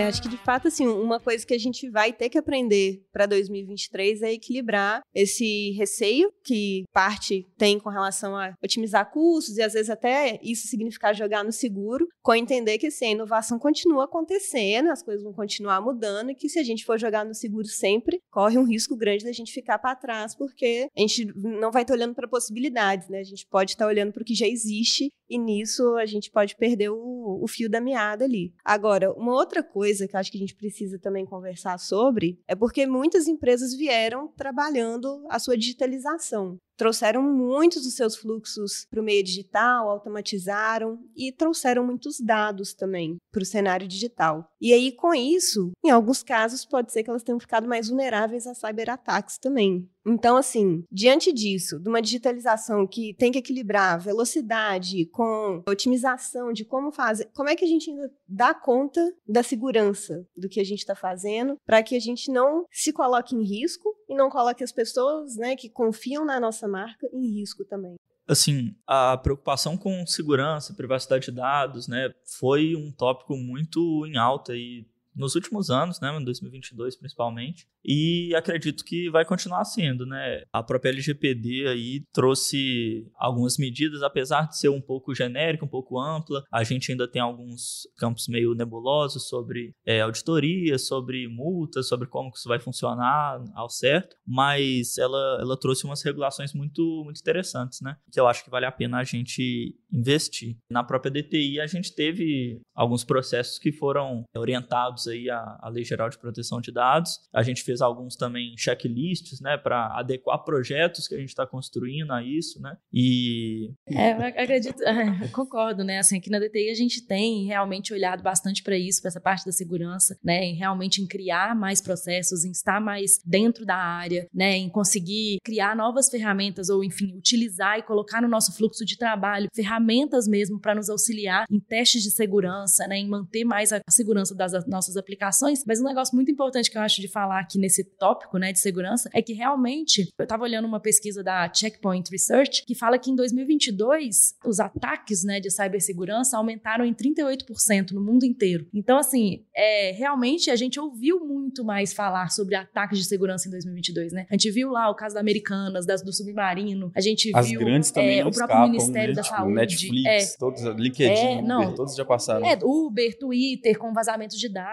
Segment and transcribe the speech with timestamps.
[0.00, 3.02] É, acho que de fato, assim, uma coisa que a gente vai ter que aprender
[3.12, 9.62] para 2023 é equilibrar esse receio que parte tem com relação a otimizar custos e
[9.62, 14.04] às vezes até isso significar jogar no seguro, com entender que assim, a inovação continua
[14.04, 17.66] acontecendo, as coisas vão continuar mudando e que se a gente for jogar no seguro
[17.66, 21.82] sempre, corre um risco grande da gente ficar para trás, porque a gente não vai
[21.82, 23.18] estar olhando para possibilidades, né?
[23.18, 26.56] A gente pode estar olhando para o que já existe e nisso a gente pode
[26.56, 28.52] perder o, o fio da meada ali.
[28.64, 32.86] Agora, uma outra coisa que acho que a gente precisa também conversar sobre é porque
[32.86, 39.22] muitas empresas vieram trabalhando a sua digitalização trouxeram muitos dos seus fluxos para o meio
[39.22, 44.48] digital, automatizaram e trouxeram muitos dados também para o cenário digital.
[44.58, 48.46] E aí, com isso, em alguns casos, pode ser que elas tenham ficado mais vulneráveis
[48.46, 49.86] a cyberataques também.
[50.06, 56.64] Então, assim, diante disso, de uma digitalização que tem que equilibrar velocidade com otimização de
[56.64, 60.64] como fazer, como é que a gente ainda dá conta da segurança do que a
[60.64, 64.64] gente está fazendo para que a gente não se coloque em risco e não coloque
[64.64, 67.94] as pessoas né, que confiam na nossa marca em risco também.
[68.26, 74.54] Assim, a preocupação com segurança, privacidade de dados, né, foi um tópico muito em alta
[74.54, 80.42] e nos últimos anos, né, em 2022 principalmente, e acredito que vai continuar sendo, né?
[80.52, 85.98] A própria LGPD aí trouxe algumas medidas, apesar de ser um pouco genérica, um pouco
[85.98, 92.06] ampla, a gente ainda tem alguns campos meio nebulosos sobre é, auditoria, sobre multas, sobre
[92.06, 97.80] como isso vai funcionar ao certo, mas ela, ela trouxe umas regulações muito, muito interessantes,
[97.80, 97.96] né?
[98.12, 100.56] Que eu acho que vale a pena a gente investir.
[100.70, 105.84] Na própria DTI a gente teve alguns processos que foram orientados aí à, à Lei
[105.84, 107.20] Geral de Proteção de Dados.
[107.32, 112.12] A gente fez alguns também checklists, né, para adequar projetos que a gente está construindo
[112.12, 112.76] a isso, né?
[112.92, 114.80] E é, eu acredito,
[115.22, 115.98] eu concordo, né?
[115.98, 119.44] Assim, aqui na DTI a gente tem realmente olhado bastante para isso, para essa parte
[119.44, 120.44] da segurança, né?
[120.44, 124.56] Em realmente em criar mais processos, em estar mais dentro da área, né?
[124.56, 129.48] Em conseguir criar novas ferramentas ou, enfim, utilizar e colocar no nosso fluxo de trabalho
[129.54, 132.98] ferramentas mesmo para nos auxiliar em testes de segurança, né?
[132.98, 135.64] Em manter mais a segurança das nossas aplicações.
[135.66, 138.58] Mas um negócio muito importante que eu acho de falar aqui nesse tópico, né, de
[138.58, 143.10] segurança, é que realmente, eu estava olhando uma pesquisa da Checkpoint Research que fala que
[143.10, 148.66] em 2022 os ataques, né, de cibersegurança aumentaram em 38% no mundo inteiro.
[148.72, 153.50] Então, assim, é, realmente a gente ouviu muito mais falar sobre ataques de segurança em
[153.50, 154.26] 2022, né?
[154.30, 157.60] A gente viu lá o caso da Americanas, das, do submarino, a gente As viu
[157.60, 159.14] grandes também é, o próprio escapam, Ministério né?
[159.14, 159.54] da tipo, Saúde.
[159.54, 161.62] Netflix, é, todos, LinkedIn, É, não.
[161.62, 162.46] Uber, todos já passaram.
[162.46, 164.70] é, Uber, Twitter, com vazamentos de dados,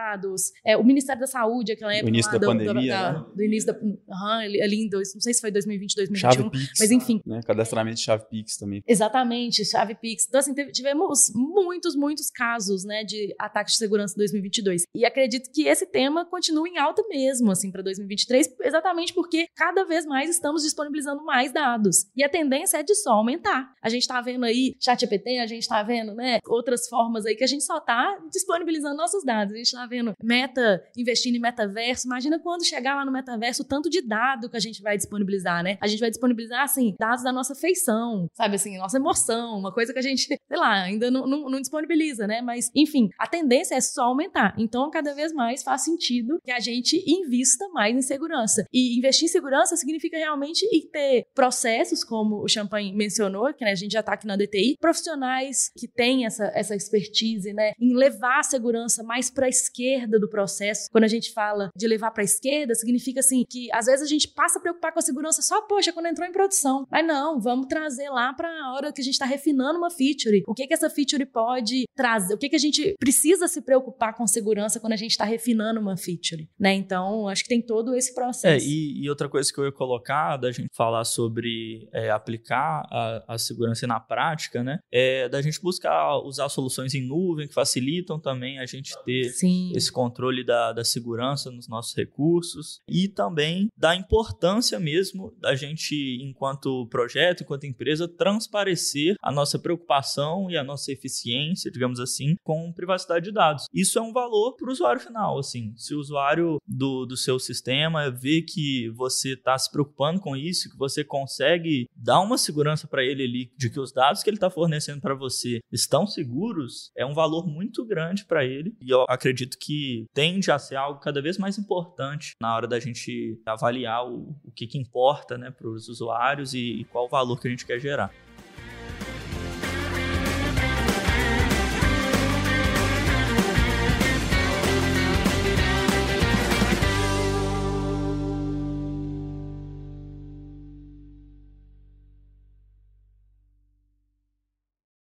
[0.65, 3.25] é, o Ministério da Saúde, aquela época início lá da do, pandemia, da- né?
[3.35, 3.79] do início da.
[3.79, 7.21] Uhum, ali em dois, não sei se foi 2020, Chave 2021, Pix, mas enfim.
[7.25, 7.41] né?
[7.45, 8.83] Cadastramento de chave Pix também.
[8.87, 10.25] Exatamente, chave Pix.
[10.27, 14.83] Então, assim, tivemos muitos, muitos casos, né, de ataques de segurança em 2022.
[14.93, 19.83] E acredito que esse tema continue em alta mesmo, assim, para 2023, exatamente porque cada
[19.85, 22.05] vez mais estamos disponibilizando mais dados.
[22.15, 23.73] E a tendência é de só aumentar.
[23.81, 27.43] A gente tá vendo aí ChatGPT, a gente tá vendo, né, outras formas aí que
[27.43, 29.53] a gente só tá disponibilizando nossos dados.
[29.53, 32.07] A gente tá vendo Meta investindo em metaverso.
[32.07, 35.63] Imagina quando chegar lá no metaverso o tanto de dado que a gente vai disponibilizar,
[35.63, 35.77] né?
[35.81, 39.93] A gente vai disponibilizar, assim, dados da nossa feição, sabe assim, nossa emoção, uma coisa
[39.93, 42.41] que a gente, sei lá, ainda não, não, não disponibiliza, né?
[42.41, 44.55] Mas, enfim, a tendência é só aumentar.
[44.57, 48.65] Então, cada vez mais faz sentido que a gente invista mais em segurança.
[48.71, 53.75] E investir em segurança significa realmente ter processos, como o Champagne mencionou, que né, a
[53.75, 58.39] gente já está aqui na DTI, profissionais que têm essa, essa expertise, né, em levar
[58.39, 59.86] a segurança mais para a esquerda
[60.19, 60.89] do processo.
[60.91, 64.09] Quando a gente fala de levar para a esquerda, significa assim que às vezes a
[64.09, 66.85] gente passa a preocupar com a segurança só, poxa, quando entrou em produção.
[66.91, 70.43] Mas não, vamos trazer lá para a hora que a gente está refinando uma feature.
[70.47, 72.33] O que que essa feature pode trazer?
[72.33, 75.79] O que que a gente precisa se preocupar com segurança quando a gente está refinando
[75.79, 76.73] uma feature, né?
[76.73, 78.65] Então, acho que tem todo esse É, processo.
[78.65, 83.23] e, e outra coisa que eu ia colocar, da gente falar sobre é, aplicar a,
[83.27, 84.79] a segurança na prática, né?
[84.91, 89.71] É da gente buscar usar soluções em nuvem que facilitam também a gente ter Sim.
[89.77, 96.19] Esse controle da, da segurança nos nossos recursos e também da importância mesmo da gente,
[96.21, 102.73] enquanto projeto, enquanto empresa, transparecer a nossa preocupação e a nossa eficiência, digamos assim, com
[102.73, 103.65] privacidade de dados.
[103.73, 105.73] Isso é um valor para o usuário final, assim.
[105.77, 110.69] Se o usuário do, do seu sistema vê que você está se preocupando com isso,
[110.69, 114.37] que você consegue dar uma segurança para ele ali de que os dados que ele
[114.37, 118.75] está fornecendo para você estão seguros, é um valor muito grande para ele.
[118.81, 122.79] E eu acredito que tende a ser algo cada vez mais importante na hora da
[122.79, 127.09] gente avaliar o, o que, que importa né, para os usuários e, e qual o
[127.09, 128.09] valor que a gente quer gerar.